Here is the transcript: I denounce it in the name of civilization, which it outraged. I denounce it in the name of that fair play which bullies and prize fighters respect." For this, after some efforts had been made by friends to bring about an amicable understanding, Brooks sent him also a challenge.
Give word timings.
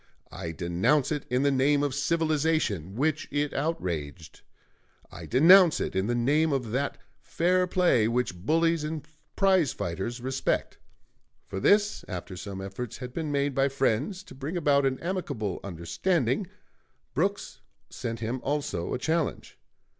I 0.31 0.51
denounce 0.51 1.11
it 1.11 1.27
in 1.29 1.43
the 1.43 1.51
name 1.51 1.83
of 1.83 1.93
civilization, 1.93 2.95
which 2.95 3.27
it 3.29 3.53
outraged. 3.53 4.41
I 5.11 5.27
denounce 5.27 5.79
it 5.79 5.95
in 5.95 6.07
the 6.07 6.15
name 6.15 6.51
of 6.51 6.71
that 6.71 6.97
fair 7.19 7.67
play 7.67 8.07
which 8.07 8.35
bullies 8.43 8.83
and 8.83 9.07
prize 9.35 9.73
fighters 9.73 10.19
respect." 10.19 10.79
For 11.45 11.59
this, 11.59 12.03
after 12.07 12.35
some 12.35 12.61
efforts 12.61 12.97
had 12.97 13.13
been 13.13 13.31
made 13.31 13.53
by 13.53 13.69
friends 13.69 14.23
to 14.23 14.33
bring 14.33 14.57
about 14.57 14.87
an 14.87 14.99
amicable 15.01 15.59
understanding, 15.63 16.47
Brooks 17.13 17.61
sent 17.91 18.21
him 18.21 18.39
also 18.41 18.95
a 18.95 18.97
challenge. 18.97 19.59